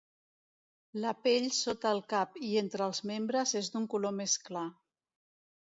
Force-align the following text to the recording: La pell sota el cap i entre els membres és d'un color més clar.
La 1.03 1.11
pell 1.27 1.45
sota 1.57 1.91
el 1.97 2.01
cap 2.15 2.41
i 2.49 2.49
entre 2.65 2.89
els 2.89 3.03
membres 3.13 3.55
és 3.63 3.71
d'un 3.77 3.87
color 3.95 4.19
més 4.23 4.39
clar. 4.51 4.67